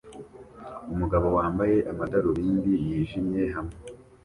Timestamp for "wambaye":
1.37-1.77